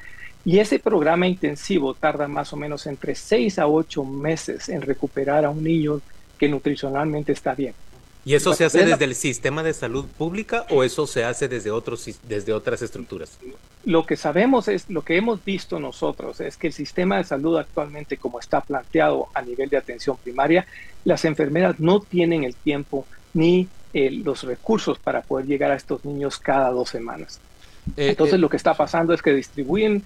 Y 0.44 0.58
ese 0.58 0.78
programa 0.78 1.26
intensivo 1.26 1.94
tarda 1.94 2.28
más 2.28 2.52
o 2.52 2.56
menos 2.56 2.86
entre 2.86 3.14
seis 3.14 3.58
a 3.58 3.66
ocho 3.66 4.04
meses 4.04 4.68
en 4.68 4.82
recuperar 4.82 5.44
a 5.44 5.50
un 5.50 5.64
niño 5.64 6.00
que 6.38 6.48
nutricionalmente 6.48 7.32
está 7.32 7.54
bien. 7.54 7.74
¿Y 8.26 8.34
eso 8.34 8.54
se 8.54 8.64
hace 8.64 8.84
desde 8.84 9.04
el 9.04 9.14
sistema 9.14 9.62
de 9.62 9.72
salud 9.72 10.04
pública 10.04 10.66
o 10.70 10.82
eso 10.82 11.06
se 11.06 11.22
hace 11.22 11.46
desde, 11.46 11.70
otros, 11.70 12.10
desde 12.24 12.52
otras 12.52 12.82
estructuras? 12.82 13.38
Lo 13.84 14.04
que 14.04 14.16
sabemos 14.16 14.66
es, 14.66 14.90
lo 14.90 15.02
que 15.02 15.16
hemos 15.16 15.44
visto 15.44 15.78
nosotros 15.78 16.40
es 16.40 16.56
que 16.56 16.66
el 16.66 16.72
sistema 16.72 17.18
de 17.18 17.24
salud 17.24 17.56
actualmente 17.56 18.16
como 18.16 18.40
está 18.40 18.60
planteado 18.62 19.28
a 19.32 19.42
nivel 19.42 19.70
de 19.70 19.76
atención 19.76 20.16
primaria, 20.16 20.66
las 21.04 21.24
enfermeras 21.24 21.78
no 21.78 22.00
tienen 22.00 22.42
el 22.42 22.56
tiempo 22.56 23.06
ni 23.32 23.68
eh, 23.94 24.10
los 24.10 24.42
recursos 24.42 24.98
para 24.98 25.22
poder 25.22 25.46
llegar 25.46 25.70
a 25.70 25.76
estos 25.76 26.04
niños 26.04 26.40
cada 26.40 26.70
dos 26.72 26.90
semanas. 26.90 27.38
Eh, 27.96 28.08
Entonces 28.08 28.34
eh, 28.34 28.38
lo 28.38 28.48
que 28.48 28.56
está 28.56 28.74
pasando 28.74 29.14
es 29.14 29.22
que 29.22 29.32
distribuyen 29.32 30.02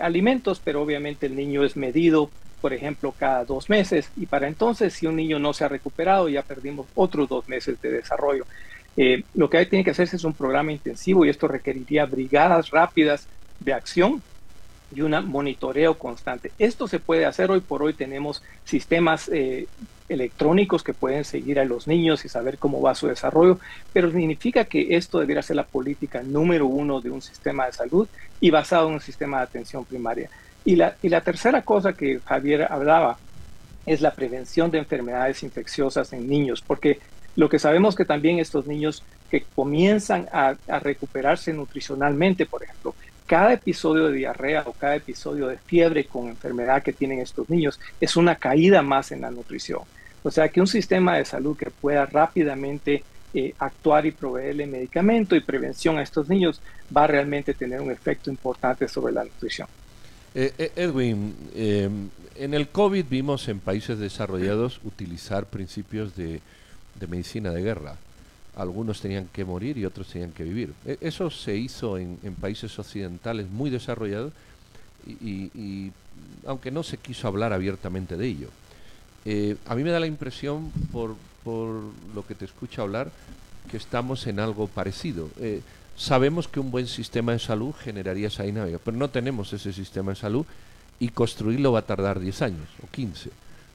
alimentos, 0.00 0.62
pero 0.64 0.80
obviamente 0.80 1.26
el 1.26 1.36
niño 1.36 1.62
es 1.62 1.76
medido 1.76 2.30
por 2.64 2.72
ejemplo, 2.72 3.12
cada 3.12 3.44
dos 3.44 3.68
meses. 3.68 4.08
Y 4.16 4.24
para 4.24 4.48
entonces, 4.48 4.94
si 4.94 5.06
un 5.06 5.16
niño 5.16 5.38
no 5.38 5.52
se 5.52 5.64
ha 5.64 5.68
recuperado, 5.68 6.30
ya 6.30 6.40
perdimos 6.40 6.86
otros 6.94 7.28
dos 7.28 7.46
meses 7.46 7.78
de 7.82 7.90
desarrollo. 7.90 8.46
Eh, 8.96 9.22
lo 9.34 9.50
que 9.50 9.58
hay, 9.58 9.66
tiene 9.66 9.84
que 9.84 9.90
hacerse 9.90 10.16
es 10.16 10.24
un 10.24 10.32
programa 10.32 10.72
intensivo 10.72 11.26
y 11.26 11.28
esto 11.28 11.46
requeriría 11.46 12.06
brigadas 12.06 12.70
rápidas 12.70 13.26
de 13.60 13.74
acción 13.74 14.22
y 14.96 15.02
un 15.02 15.10
monitoreo 15.26 15.98
constante. 15.98 16.52
Esto 16.58 16.88
se 16.88 17.00
puede 17.00 17.26
hacer 17.26 17.50
hoy 17.50 17.60
por 17.60 17.82
hoy. 17.82 17.92
Tenemos 17.92 18.42
sistemas 18.64 19.28
eh, 19.28 19.66
electrónicos 20.08 20.82
que 20.82 20.94
pueden 20.94 21.26
seguir 21.26 21.60
a 21.60 21.66
los 21.66 21.86
niños 21.86 22.24
y 22.24 22.30
saber 22.30 22.56
cómo 22.56 22.80
va 22.80 22.94
su 22.94 23.08
desarrollo, 23.08 23.58
pero 23.92 24.10
significa 24.10 24.64
que 24.64 24.96
esto 24.96 25.20
debería 25.20 25.42
ser 25.42 25.56
la 25.56 25.66
política 25.66 26.22
número 26.22 26.64
uno 26.64 27.02
de 27.02 27.10
un 27.10 27.20
sistema 27.20 27.66
de 27.66 27.74
salud 27.74 28.08
y 28.40 28.48
basado 28.48 28.88
en 28.88 28.94
un 28.94 29.00
sistema 29.02 29.36
de 29.36 29.42
atención 29.42 29.84
primaria. 29.84 30.30
Y 30.64 30.76
la, 30.76 30.96
y 31.02 31.08
la 31.08 31.20
tercera 31.20 31.62
cosa 31.62 31.92
que 31.92 32.20
Javier 32.24 32.66
hablaba 32.70 33.18
es 33.86 34.00
la 34.00 34.14
prevención 34.14 34.70
de 34.70 34.78
enfermedades 34.78 35.42
infecciosas 35.42 36.12
en 36.12 36.26
niños, 36.26 36.62
porque 36.66 37.00
lo 37.36 37.48
que 37.48 37.58
sabemos 37.58 37.94
que 37.94 38.04
también 38.04 38.38
estos 38.38 38.66
niños 38.66 39.02
que 39.30 39.44
comienzan 39.54 40.28
a, 40.32 40.54
recuperarse 40.80 41.52
nutricionalmente, 41.52 42.46
por 42.46 42.62
ejemplo, 42.62 42.94
cada 43.26 43.52
episodio 43.52 44.08
de 44.08 44.18
diarrea 44.18 44.62
o 44.66 44.72
cada 44.72 44.96
episodio 44.96 45.48
de 45.48 45.58
fiebre 45.58 46.04
con 46.04 46.28
enfermedad 46.28 46.82
que 46.82 46.92
tienen 46.92 47.20
estos 47.20 47.48
niños 47.48 47.80
es 48.00 48.16
una 48.16 48.36
caída 48.36 48.82
más 48.82 49.12
en 49.12 49.22
la 49.22 49.30
nutrición. 49.30 49.80
O 50.22 50.30
sea 50.30 50.48
que 50.48 50.60
un 50.60 50.66
sistema 50.66 51.16
de 51.16 51.24
salud 51.24 51.56
que 51.56 51.70
pueda 51.70 52.06
rápidamente 52.06 53.02
eh, 53.32 53.54
actuar 53.58 54.06
y 54.06 54.12
proveerle 54.12 54.66
medicamento 54.66 55.34
y 55.34 55.40
prevención 55.40 55.98
a 55.98 56.02
estos 56.02 56.28
niños 56.28 56.60
va 56.96 57.04
a 57.04 57.08
realmente 57.08 57.54
tener 57.54 57.80
un 57.80 57.90
efecto 57.90 58.30
importante 58.30 58.86
sobre 58.86 59.12
la 59.12 59.24
nutrición. 59.24 59.66
Eh, 60.34 60.52
eh, 60.58 60.72
Edwin, 60.74 61.32
eh, 61.54 61.88
en 62.34 62.54
el 62.54 62.68
COVID 62.68 63.04
vimos 63.08 63.46
en 63.46 63.60
países 63.60 64.00
desarrollados 64.00 64.80
utilizar 64.82 65.46
principios 65.46 66.16
de, 66.16 66.40
medicina 67.08 67.50
de 67.50 67.62
guerra. 67.62 67.96
Algunos 68.56 69.00
tenían 69.00 69.28
que 69.32 69.44
morir 69.44 69.78
y 69.78 69.84
otros 69.84 70.08
tenían 70.08 70.32
que 70.32 70.42
vivir. 70.42 70.74
E, 70.84 70.98
eso 71.00 71.30
se 71.30 71.54
hizo 71.56 71.98
en, 71.98 72.18
países 72.40 72.76
occidentales 72.78 73.48
muy 73.48 73.70
desarrollados 73.70 74.32
y, 75.06 75.92
aunque 76.46 76.70
no 76.70 76.82
se 76.82 76.96
quiso 76.96 77.28
hablar 77.28 77.52
abiertamente 77.52 78.16
de 78.16 78.26
ello. 78.26 78.48
a 79.66 79.74
mí 79.74 79.84
me 79.84 79.90
da 79.90 80.00
la 80.00 80.06
impresión, 80.06 80.72
por, 80.90 81.14
por, 81.44 81.82
lo 82.14 82.26
que 82.26 82.34
te 82.34 82.46
escucho 82.46 82.82
hablar, 82.82 83.12
que 83.70 83.76
estamos 83.76 84.26
en 84.26 84.40
algo 84.40 84.66
parecido. 84.66 85.28
Sabemos 85.96 86.48
que 86.48 86.60
un 86.60 86.70
buen 86.70 86.88
sistema 86.88 87.32
de 87.32 87.38
salud 87.38 87.72
generaría 87.72 88.28
esa 88.28 88.42
dinámica, 88.42 88.80
pero 88.84 88.96
no 88.96 89.10
tenemos 89.10 89.52
ese 89.52 89.72
sistema 89.72 90.12
de 90.12 90.16
salud 90.16 90.44
y 90.98 91.08
construirlo 91.08 91.72
va 91.72 91.80
a 91.80 91.86
tardar 91.86 92.18
10 92.18 92.42
años 92.42 92.68
o 92.82 92.90
15. 92.90 93.30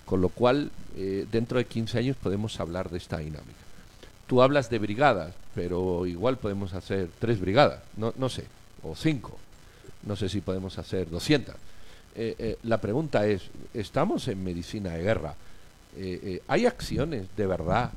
Con 0.05 0.21
lo 0.21 0.29
cual, 0.29 0.71
eh, 0.97 1.25
dentro 1.31 1.59
de 1.59 1.65
15 1.65 1.99
años 1.99 2.17
podemos 2.17 2.59
hablar 2.59 2.89
de 2.89 2.97
esta 2.97 3.19
dinámica. 3.19 3.59
Tú 4.27 4.41
hablas 4.41 4.69
de 4.69 4.79
brigadas, 4.79 5.33
pero 5.55 6.05
igual 6.05 6.37
podemos 6.37 6.73
hacer 6.73 7.09
tres 7.19 7.39
brigadas, 7.39 7.79
no, 7.97 8.13
no 8.17 8.29
sé, 8.29 8.45
o 8.83 8.95
cinco. 8.95 9.37
No 10.03 10.15
sé 10.15 10.29
si 10.29 10.41
podemos 10.41 10.77
hacer 10.77 11.09
200. 11.09 11.55
Eh, 12.15 12.35
eh, 12.37 12.57
la 12.63 12.79
pregunta 12.79 13.25
es, 13.27 13.43
¿estamos 13.73 14.27
en 14.27 14.43
medicina 14.43 14.91
de 14.91 15.03
guerra? 15.03 15.35
¿Hay 16.47 16.65
acciones 16.65 17.25
de 17.35 17.47
verdad 17.47 17.91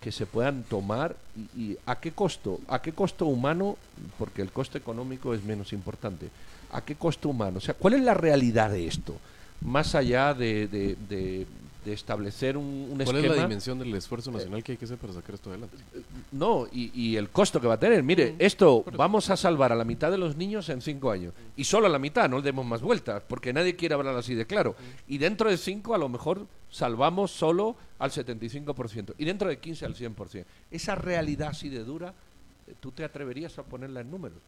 que 0.00 0.12
se 0.12 0.26
puedan 0.26 0.62
tomar 0.62 1.16
y, 1.56 1.76
a 1.86 1.98
qué 1.98 2.12
costo, 2.12 2.60
a 2.68 2.80
qué 2.80 2.92
costo 2.92 3.26
humano, 3.26 3.76
porque 4.18 4.42
el 4.42 4.50
costo 4.50 4.78
económico 4.78 5.34
es 5.34 5.42
menos 5.42 5.72
importante, 5.72 6.28
a 6.72 6.82
qué 6.82 6.94
costo 6.94 7.28
humano, 7.28 7.58
o 7.58 7.60
sea, 7.60 7.74
¿cuál 7.74 7.94
es 7.94 8.02
la 8.02 8.14
realidad 8.14 8.70
de 8.70 8.86
esto? 8.86 9.16
Más 9.60 9.94
allá 9.94 10.34
de, 10.34 10.68
de, 10.68 11.46
establecer 11.92 12.56
un, 12.56 12.88
un 12.90 13.04
¿Cuál 13.04 13.16
es 13.16 13.28
la 13.28 13.42
dimensión 13.42 13.78
del 13.78 13.94
esfuerzo 13.94 14.30
nacional 14.30 14.62
que 14.62 14.72
hay 14.72 14.78
que 14.78 14.84
hacer 14.84 14.98
para 14.98 15.12
sacar 15.12 15.34
esto 15.34 15.50
adelante? 15.50 15.76
No, 16.32 16.66
y, 16.72 17.16
el 17.16 17.30
costo 17.30 17.60
que 17.60 17.66
va 17.66 17.74
a 17.74 17.80
tener. 17.80 18.02
Mire, 18.02 18.32
mm. 18.32 18.36
esto 18.38 18.84
vamos 18.96 19.30
a 19.30 19.36
salvar 19.36 19.72
a 19.72 19.76
la 19.76 19.84
mitad 19.84 20.10
de 20.10 20.18
los 20.18 20.36
niños 20.36 20.68
en 20.68 20.80
cinco 20.80 21.10
años. 21.10 21.32
Y 21.56 21.64
solo 21.64 21.86
a 21.86 21.90
la 21.90 21.98
mitad, 21.98 22.28
no 22.28 22.38
le 22.38 22.44
demos 22.44 22.66
más 22.66 22.80
vueltas, 22.80 23.22
porque 23.26 23.52
nadie 23.52 23.76
quiere 23.76 23.94
hablar 23.94 24.16
así 24.16 24.34
de 24.34 24.46
claro. 24.46 24.76
Mm. 24.78 25.12
Y 25.12 25.18
dentro 25.18 25.50
de 25.50 25.56
cinco 25.56 25.94
a 25.94 25.98
lo 25.98 26.08
mejor 26.08 26.46
salvamos 26.70 27.30
solo 27.30 27.76
al 27.98 28.10
75% 28.10 29.14
y 29.18 29.24
dentro 29.24 29.48
de 29.48 29.58
15 29.58 29.86
al 29.86 29.94
100%. 29.94 30.44
Esa 30.70 30.94
realidad 30.94 31.48
así 31.48 31.68
de 31.68 31.84
dura, 31.84 32.14
eh, 32.66 32.74
¿tú 32.78 32.92
te 32.92 33.04
atreverías 33.04 33.58
a 33.58 33.62
ponerla 33.62 34.00
en 34.00 34.10
números? 34.10 34.38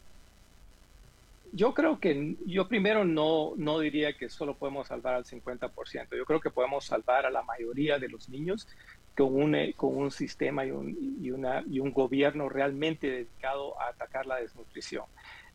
Yo 1.52 1.74
creo 1.74 1.98
que 1.98 2.36
yo 2.46 2.68
primero 2.68 3.04
no, 3.04 3.54
no 3.56 3.80
diría 3.80 4.16
que 4.16 4.28
solo 4.28 4.56
podemos 4.56 4.88
salvar 4.88 5.14
al 5.14 5.24
50%. 5.24 6.16
Yo 6.16 6.24
creo 6.24 6.40
que 6.40 6.50
podemos 6.50 6.84
salvar 6.84 7.26
a 7.26 7.30
la 7.30 7.42
mayoría 7.42 7.98
de 7.98 8.08
los 8.08 8.28
niños 8.28 8.68
con 9.16 9.34
un, 9.34 9.54
eh, 9.54 9.74
con 9.76 9.96
un 9.96 10.10
sistema 10.10 10.64
y 10.64 10.70
un, 10.70 11.18
y, 11.20 11.30
una, 11.30 11.64
y 11.68 11.80
un 11.80 11.92
gobierno 11.92 12.48
realmente 12.48 13.10
dedicado 13.10 13.80
a 13.80 13.88
atacar 13.88 14.26
la 14.26 14.36
desnutrición. 14.36 15.04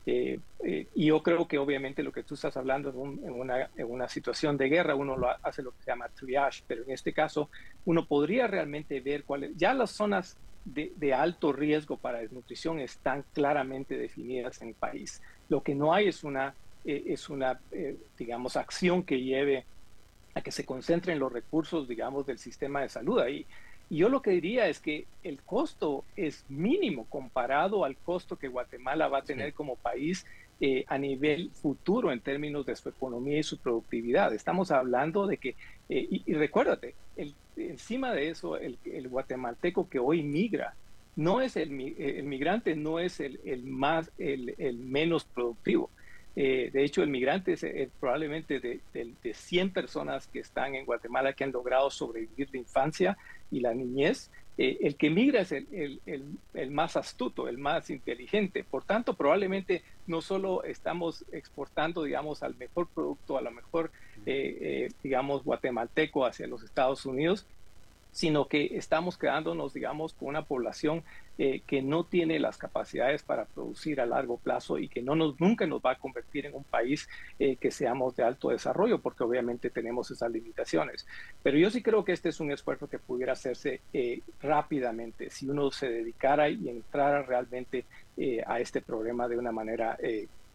Eh, 0.07 0.39
eh, 0.63 0.87
y 0.93 1.07
yo 1.07 1.23
creo 1.23 1.47
que 1.47 1.57
obviamente 1.57 2.03
lo 2.03 2.11
que 2.11 2.21
tú 2.23 2.35
estás 2.35 2.55
hablando 2.57 2.89
en, 2.89 3.33
una, 3.33 3.71
una, 3.79 4.07
situación 4.07 4.55
de 4.55 4.69
guerra, 4.69 4.93
uno 4.93 5.17
lo 5.17 5.29
hace 5.41 5.63
lo 5.63 5.71
que 5.71 5.81
se 5.81 5.91
llama 5.91 6.09
triage, 6.09 6.63
pero 6.67 6.83
en 6.83 6.91
este 6.91 7.11
caso 7.11 7.49
uno 7.85 8.05
podría 8.05 8.45
realmente 8.45 8.99
ver 8.99 9.23
cuáles, 9.23 9.55
ya 9.55 9.73
las 9.73 9.89
zonas 9.89 10.37
de, 10.65 11.13
alto 11.13 11.53
riesgo 11.53 11.97
para 11.97 12.19
desnutrición 12.19 12.79
están 12.79 13.23
claramente 13.33 13.97
definidas 13.97 14.61
en 14.61 14.69
el 14.69 14.73
país. 14.73 15.21
Lo 15.49 15.61
que 15.61 15.75
no 15.75 15.93
hay 15.93 16.07
es 16.07 16.23
una, 16.23 16.53
eh, 16.83 17.03
es 17.07 17.29
una 17.29 17.59
digamos, 18.17 18.55
acción 18.57 19.03
que 19.03 19.21
lleve 19.21 19.65
a 20.33 20.41
que 20.41 20.51
se 20.51 20.65
concentren 20.65 21.19
los 21.19 21.31
recursos, 21.31 21.87
digamos, 21.87 22.25
del 22.25 22.37
sistema 22.37 22.81
de 22.81 22.89
salud 22.89 23.19
ahí. 23.19 23.45
Y 23.89 23.97
yo 23.97 24.09
lo 24.09 24.21
que 24.21 24.31
diría 24.31 24.67
es 24.67 24.79
que 24.79 25.05
el 25.23 25.41
costo 25.41 26.03
es 26.15 26.43
mínimo 26.49 27.05
comparado 27.05 27.85
al 27.85 27.95
costo 27.95 28.35
que 28.35 28.47
Guatemala 28.47 29.07
va 29.07 29.19
a 29.19 29.23
tener 29.23 29.53
como 29.53 29.75
país 29.75 30.25
eh, 30.59 30.85
a 30.87 30.97
nivel 30.97 31.51
futuro 31.51 32.11
en 32.11 32.21
términos 32.21 32.65
de 32.65 32.75
su 32.75 32.89
economía 32.89 33.39
y 33.39 33.43
su 33.43 33.57
productividad. 33.57 34.33
Estamos 34.33 34.71
hablando 34.71 35.27
de 35.27 35.37
que, 35.37 35.49
eh, 35.89 36.07
y, 36.09 36.33
recuérdate, 36.33 36.95
el, 37.17 37.35
encima 37.57 38.13
de 38.13 38.29
eso, 38.29 38.57
el, 38.57 38.77
guatemalteco 39.09 39.89
que 39.89 39.99
hoy 39.99 40.23
migra, 40.23 40.73
no 41.15 41.41
es 41.41 41.55
el, 41.55 41.71
el 41.97 42.23
migrante 42.23 42.75
no 42.75 42.99
es 42.99 43.19
el, 43.19 43.63
más, 43.63 44.11
el, 44.17 44.77
menos 44.77 45.25
productivo. 45.25 45.89
Eh, 46.37 46.69
de 46.73 46.83
hecho, 46.83 47.01
el 47.01 47.09
migrante 47.09 47.53
es 47.53 47.89
probablemente 47.99 48.59
de, 48.59 48.81
de, 48.93 49.13
de, 49.23 49.33
100 49.33 49.71
personas 49.71 50.27
que 50.27 50.39
están 50.39 50.75
en 50.75 50.85
Guatemala 50.85 51.31
que 51.31 51.45
han 51.45 51.53
logrado 51.53 51.89
sobrevivir 51.89 52.49
de 52.51 52.57
infancia, 52.57 53.17
y 53.51 53.61
la 53.61 53.73
niñez, 53.73 54.29
eh, 54.57 54.77
el 54.81 54.95
que 54.95 55.09
migra 55.09 55.41
es 55.41 55.51
el, 55.51 55.99
el, 56.05 56.71
más 56.71 56.95
astuto, 56.95 57.47
el 57.47 57.57
más 57.57 57.89
inteligente. 57.89 58.63
Por 58.63 58.83
tanto, 58.83 59.13
probablemente 59.13 59.83
no 60.07 60.21
solo 60.21 60.63
estamos 60.63 61.25
exportando, 61.31 62.03
digamos, 62.03 62.41
al 62.41 62.55
mejor 62.55 62.87
producto, 62.87 63.37
a 63.37 63.41
lo 63.41 63.51
mejor, 63.51 63.91
eh, 64.25 64.57
eh, 64.61 64.91
digamos, 65.03 65.43
guatemalteco 65.43 66.25
hacia 66.25 66.47
los 66.47 66.63
Estados 66.63 67.05
Unidos, 67.05 67.45
sino 68.15 68.47
que 68.47 68.77
estamos 68.77 69.17
quedándonos, 69.17 69.73
digamos, 69.73 70.13
con 70.13 70.29
una 70.29 70.45
población 70.45 71.03
eh, 71.37 71.63
que 71.67 71.81
no 71.81 72.05
tiene 72.05 72.39
las 72.39 72.57
capacidades 72.57 73.23
para 73.23 73.43
producir 73.43 73.99
a 73.99 74.05
largo 74.05 74.37
plazo 74.37 74.77
y 74.77 74.87
que 74.87 75.01
no 75.01 75.15
nos, 75.15 75.37
nunca 75.41 75.67
nos 75.67 75.81
va 75.81 75.91
a 75.91 75.97
convertir 75.97 76.45
en 76.45 76.55
un 76.55 76.63
país 76.63 77.09
eh, 77.39 77.57
que 77.57 77.71
seamos 77.71 78.15
de 78.15 78.23
alto 78.23 78.51
desarrollo, 78.51 79.01
porque 79.01 79.25
obviamente 79.25 79.69
tenemos 79.69 80.11
esas 80.11 80.31
limitaciones. 80.31 81.05
Pero 81.43 81.57
yo 81.57 81.69
sí 81.69 81.83
creo 81.83 82.05
que 82.05 82.13
este 82.13 82.29
es 82.29 82.39
un 82.39 82.53
esfuerzo 82.53 82.87
que 82.87 82.99
pudiera 82.99 83.33
hacerse 83.33 83.81
eh, 83.91 84.21
rápidamente 84.41 85.29
si 85.29 85.49
uno 85.49 85.69
se 85.69 85.89
dedicara 85.89 86.47
y 86.47 86.69
entrara 86.69 87.21
realmente 87.21 87.83
a 88.47 88.61
este 88.61 88.81
problema 88.81 89.27
de 89.27 89.37
una 89.37 89.51
manera 89.51 89.97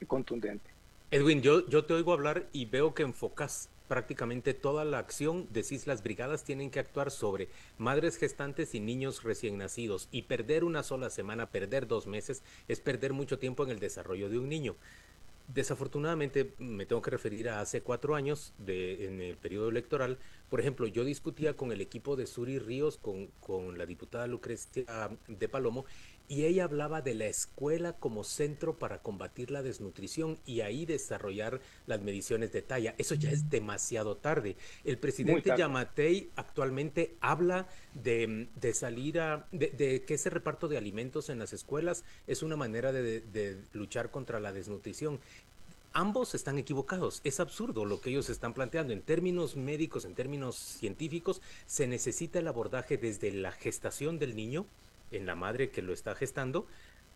contundente. 0.06 0.70
Edwin, 1.10 1.42
yo, 1.42 1.68
yo 1.68 1.84
te 1.84 1.92
oigo 1.92 2.14
hablar 2.14 2.46
y 2.52 2.64
veo 2.64 2.94
que 2.94 3.02
enfocas 3.02 3.68
prácticamente 3.90 4.54
toda 4.54 4.84
la 4.84 4.98
acción, 4.98 5.48
decís 5.50 5.88
las 5.88 6.04
brigadas 6.04 6.44
tienen 6.44 6.70
que 6.70 6.78
actuar 6.78 7.10
sobre 7.10 7.48
madres 7.76 8.18
gestantes 8.18 8.72
y 8.76 8.78
niños 8.78 9.24
recién 9.24 9.58
nacidos 9.58 10.08
y 10.12 10.22
perder 10.22 10.62
una 10.62 10.84
sola 10.84 11.10
semana, 11.10 11.50
perder 11.50 11.88
dos 11.88 12.06
meses, 12.06 12.44
es 12.68 12.78
perder 12.78 13.12
mucho 13.12 13.40
tiempo 13.40 13.64
en 13.64 13.70
el 13.70 13.80
desarrollo 13.80 14.28
de 14.28 14.38
un 14.38 14.48
niño. 14.48 14.76
Desafortunadamente 15.48 16.54
me 16.58 16.86
tengo 16.86 17.02
que 17.02 17.10
referir 17.10 17.48
a 17.48 17.60
hace 17.60 17.80
cuatro 17.80 18.14
años 18.14 18.52
de, 18.58 19.06
en 19.06 19.20
el 19.20 19.36
periodo 19.36 19.68
electoral. 19.68 20.18
Por 20.48 20.60
ejemplo, 20.60 20.86
yo 20.86 21.02
discutía 21.02 21.56
con 21.56 21.72
el 21.72 21.80
equipo 21.80 22.14
de 22.14 22.28
Suri 22.28 22.60
Ríos, 22.60 22.96
con, 22.96 23.26
con 23.40 23.76
la 23.76 23.86
diputada 23.86 24.28
Lucrecia 24.28 25.10
de 25.26 25.48
Palomo, 25.48 25.84
y 26.30 26.44
ella 26.44 26.62
hablaba 26.62 27.02
de 27.02 27.14
la 27.14 27.26
escuela 27.26 27.94
como 27.94 28.22
centro 28.22 28.78
para 28.78 29.02
combatir 29.02 29.50
la 29.50 29.64
desnutrición 29.64 30.38
y 30.46 30.60
ahí 30.60 30.86
desarrollar 30.86 31.60
las 31.88 32.02
mediciones 32.02 32.52
de 32.52 32.62
talla. 32.62 32.94
Eso 32.98 33.16
ya 33.16 33.32
es 33.32 33.50
demasiado 33.50 34.16
tarde. 34.16 34.56
El 34.84 34.96
presidente 34.96 35.52
Yamatei 35.58 36.30
actualmente 36.36 37.16
habla 37.20 37.66
de, 37.94 38.48
salir 38.74 39.18
a, 39.18 39.48
de, 39.50 40.04
que 40.06 40.14
ese 40.14 40.30
reparto 40.30 40.68
de 40.68 40.78
alimentos 40.78 41.30
en 41.30 41.40
las 41.40 41.52
escuelas 41.52 42.04
es 42.28 42.44
una 42.44 42.54
manera 42.54 42.92
de, 42.92 43.22
de 43.22 43.58
luchar 43.72 44.12
contra 44.12 44.38
la 44.38 44.52
desnutrición 44.52 45.18
ambos 45.92 46.36
están 46.36 46.56
equivocados. 46.56 47.20
Es 47.24 47.40
absurdo 47.40 47.84
lo 47.84 48.00
que 48.00 48.10
ellos 48.10 48.30
están 48.30 48.54
planteando. 48.54 48.92
En 48.92 49.02
términos 49.02 49.56
médicos, 49.56 50.04
en 50.04 50.14
términos 50.14 50.54
científicos, 50.54 51.42
se 51.66 51.88
necesita 51.88 52.38
el 52.38 52.46
abordaje 52.46 52.96
desde 52.96 53.32
la 53.32 53.50
gestación 53.50 54.20
del 54.20 54.36
niño 54.36 54.66
en 55.10 55.26
la 55.26 55.34
madre 55.34 55.70
que 55.70 55.82
lo 55.82 55.92
está 55.92 56.14
gestando 56.14 56.66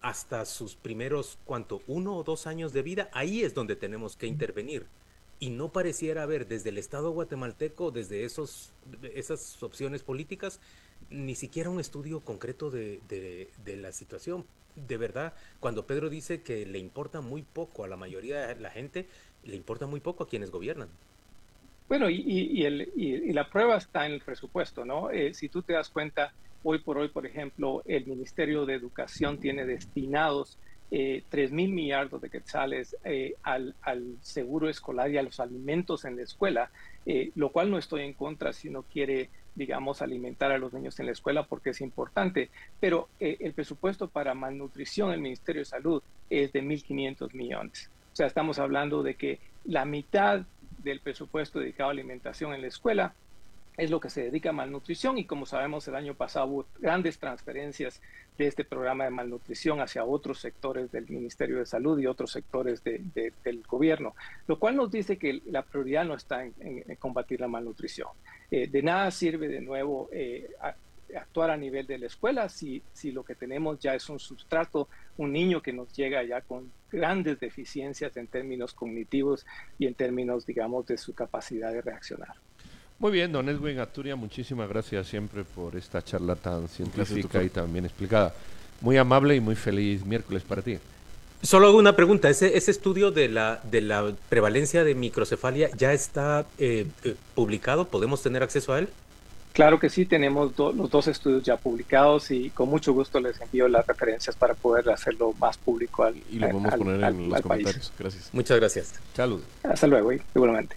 hasta 0.05 0.45
sus 0.45 0.77
primeros, 0.77 1.39
¿cuánto? 1.47 1.81
Uno 1.87 2.15
o 2.19 2.25
dos 2.25 2.47
años 2.47 2.75
de 2.75 2.83
vida, 2.83 3.09
ahí 3.13 3.43
es 3.43 3.55
donde 3.55 3.75
tenemos 3.75 4.17
que 4.17 4.27
intervenir. 4.27 4.85
Y 5.41 5.49
no 5.49 5.73
pareciera 5.73 6.23
haber 6.25 6.47
desde 6.47 6.69
el 6.69 6.77
Estado 6.77 7.11
guatemalteco, 7.11 7.91
desde 7.91 8.25
esos, 8.25 8.71
esas 9.15 9.63
opciones 9.63 10.03
políticas, 10.03 10.61
ni 11.09 11.35
siquiera 11.35 11.71
un 11.71 11.81
estudio 11.81 12.21
concreto 12.21 12.71
de, 12.71 13.01
de, 13.09 13.77
la 13.77 13.93
situación. 13.93 14.45
De 14.77 14.99
verdad, 14.99 15.33
cuando 15.59 15.87
Pedro 15.87 16.11
dice 16.11 16.43
que 16.43 16.67
le 16.67 16.79
importa 16.79 17.23
muy 17.23 17.43
poco 17.43 17.85
a 17.85 17.89
la 17.89 17.97
mayoría 17.97 18.49
de 18.49 18.61
la 18.61 18.71
gente, 18.71 19.09
le 19.43 19.57
importa 19.57 19.87
muy 19.87 20.01
poco 20.01 20.25
a 20.25 20.29
quienes 20.29 20.51
gobiernan. 20.51 20.91
Bueno, 21.89 22.11
y, 22.11 22.17
y, 22.27 22.65
el, 22.65 22.93
y 22.95 23.33
la 23.33 23.49
prueba 23.49 23.79
está 23.79 24.05
en 24.05 24.13
el 24.13 24.21
presupuesto, 24.21 24.85
¿no? 24.85 25.11
Eh, 25.11 25.33
si 25.33 25.49
tú 25.49 25.63
te 25.63 25.73
das 25.73 25.89
cuenta, 25.89 26.35
Hoy 26.67 26.79
por 26.79 26.97
hoy, 26.97 27.09
por 27.09 27.27
ejemplo, 27.27 27.83
el 27.85 28.07
Ministerio 28.07 28.65
de 28.65 28.73
Educación 28.73 29.39
tiene 29.39 29.67
destinados 29.67 30.59
eh, 30.91 31.23
3 31.29 31.53
mil 31.53 31.73
millardos 31.73 32.23
de 32.23 32.31
quetzales 32.31 32.97
eh, 33.05 33.35
al, 33.43 33.75
seguro 34.23 34.71
escolar 34.71 35.11
y 35.11 35.19
a 35.19 35.23
los 35.23 35.41
alimentos 35.41 36.07
en 36.07 36.17
la 36.17 36.23
escuela, 36.23 36.71
eh, 37.05 37.33
lo 37.35 37.51
cual 37.51 37.71
no 37.71 37.77
estoy 37.77 38.03
en 38.03 38.15
contra 38.15 38.55
si 38.55 38.71
no 38.71 38.83
quiere, 38.83 39.29
digamos, 39.55 40.01
alimentar 40.01 40.53
a 40.53 40.59
los 40.59 40.73
niños 40.73 40.99
en 41.01 41.07
la 41.07 41.13
escuela 41.13 41.43
porque 41.43 41.71
es 41.71 41.83
importante. 41.83 42.49
Pero 42.81 43.11
eh, 43.21 43.37
el 43.41 43.53
presupuesto 43.53 44.09
para 44.09 44.33
malnutrición 44.33 45.11
del 45.11 45.21
Ministerio 45.21 45.61
de 45.61 45.67
Salud 45.67 46.03
es 46.31 46.51
de 46.55 46.63
1.500 46.63 47.35
millones. 47.35 47.91
O 48.15 48.17
sea, 48.17 48.27
estamos 48.27 48.59
hablando 48.59 49.03
de 49.03 49.17
que 49.17 49.39
la 49.67 49.85
mitad 49.85 50.47
del 50.79 51.01
presupuesto 51.01 51.59
dedicado 51.59 51.91
a 51.91 51.93
alimentación 51.93 52.55
en 52.55 52.63
la 52.63 52.69
escuela 52.69 53.15
es 53.77 53.91
lo 53.91 54.01
que 54.01 54.11
se 54.11 54.23
dedica 54.23 54.51
a 54.51 54.53
malnutrición 54.53 55.19
y 55.19 55.25
como 55.25 55.47
sabemos 55.47 55.87
el 55.89 55.97
año 55.97 56.15
pasado 56.15 56.47
hubo 56.47 56.67
grandes 56.79 57.19
transferencias 57.19 58.01
de 58.39 58.47
este 58.47 58.65
programa 58.65 59.05
de 59.05 59.11
malnutrición 59.11 59.81
hacia 59.81 60.05
otros 60.05 60.41
sectores 60.41 60.93
del 60.93 61.09
Ministerio 61.09 61.59
de 61.59 61.67
Salud 61.67 61.99
y 61.99 62.07
otros 62.07 62.31
sectores 62.31 62.83
del 62.85 63.63
gobierno, 63.67 64.15
lo 64.47 64.59
cual 64.59 64.77
nos 64.77 64.91
dice 64.91 65.19
que 65.19 65.41
la 65.47 65.63
prioridad 65.63 66.05
no 66.05 66.15
está 66.15 66.45
en, 66.45 66.85
combatir 66.99 67.41
la 67.41 67.49
malnutrición. 67.49 68.09
Eh, 68.51 68.69
de 68.69 68.83
nada 68.83 69.11
sirve 69.11 69.49
de 69.49 69.61
nuevo 69.61 70.09
eh, 70.13 70.51
actuar 71.17 71.51
a 71.51 71.57
nivel 71.57 71.87
de 71.87 71.99
la 71.99 72.07
escuela 72.07 72.49
si, 72.49 72.83
si 72.93 73.13
lo 73.13 73.25
que 73.25 73.35
tenemos 73.35 73.79
ya 73.79 73.95
es 73.95 74.09
un 74.09 74.19
sustrato, 74.19 74.89
un 75.17 75.33
niño 75.33 75.63
que 75.63 75.73
nos 75.73 75.93
llega 75.93 76.23
ya 76.23 76.41
con 76.41 76.71
grandes 76.91 77.41
deficiencias 77.41 78.17
en 78.17 78.27
términos 78.27 78.73
cognitivos 78.73 79.47
y 79.79 79.87
en 79.87 79.95
términos, 79.95 80.47
digamos, 80.47 80.87
de 80.87 80.97
su 80.97 81.15
capacidad 81.15 81.73
de 81.73 81.83
reaccionar. 81.83 82.35
Muy 83.05 83.13
bien, 83.13 83.33
don 83.33 83.47
Edwin 83.51 83.81
Aturia, 83.81 84.17
muchísimas 84.17 84.67
gracias 84.67 85.07
siempre 85.09 85.45
por 85.45 85.77
esta 85.77 86.03
charla 86.03 86.37
tan 86.37 86.69
científica 86.69 87.43
y 87.43 87.51
tan 87.51 87.71
bien 87.71 87.85
explicada. 87.85 88.33
Muy 88.81 88.97
amable 88.97 89.37
y 89.37 89.41
muy 89.41 89.57
feliz 89.57 90.07
miércoles 90.07 90.43
para 90.43 90.63
ti. 90.63 90.79
Solo 91.43 91.67
hago 91.67 91.77
una 91.77 91.97
pregunta, 91.97 92.31
¿ese, 92.31 92.57
ese 92.57 92.71
estudio 92.71 93.11
de 93.11 93.29
la, 93.29 93.61
de 93.63 93.83
la 93.83 94.11
prevalencia 94.31 94.85
de 94.85 94.95
microcefalia 94.95 95.69
ya 95.77 95.93
está 95.93 96.47
eh, 96.59 96.87
eh, 97.05 97.15
publicado? 97.35 97.85
¿Podemos 97.89 98.23
tener 98.23 98.43
acceso 98.43 98.73
a 98.73 98.79
él? 98.79 98.89
Claro 99.53 99.79
que 99.79 99.91
sí, 99.91 100.07
tenemos 100.07 100.59
los 100.59 100.89
dos 100.91 101.07
estudios 101.07 101.43
ya 101.43 101.59
publicados 101.59 102.31
y 102.31 102.49
con 102.49 102.71
mucho 102.71 102.95
gusto 102.95 103.21
les 103.21 103.39
envío 103.39 103.69
las 103.69 103.87
referencias 103.87 104.35
para 104.35 104.55
poder 104.55 104.89
hacerlo 104.89 105.35
más 105.39 105.59
público 105.59 106.05
al 106.05 106.17
Y 106.33 106.39
lo 106.39 106.47
vamos 106.47 106.73
a 106.73 106.77
poner 106.79 107.05
en 107.05 107.29
los 107.29 107.43
comentarios. 107.43 107.93
Gracias. 107.99 108.31
Muchas 108.33 108.59
gracias. 108.59 108.95
Salud. 109.13 109.43
Hasta 109.63 109.87
luego, 109.89 110.11
igualmente. 110.11 110.77